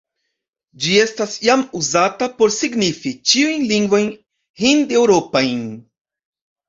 Ĝi 0.85 0.95
estas 1.01 1.35
iam 1.47 1.65
uzata 1.81 2.29
por 2.39 2.53
signifi 2.57 3.13
ĉiujn 3.33 3.69
lingvojn 3.73 4.09
hind-eŭropajn. 4.63 5.63